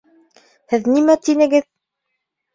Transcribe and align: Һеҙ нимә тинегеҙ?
Һеҙ 0.73 0.89
нимә 0.95 1.17
тинегеҙ? 1.29 1.69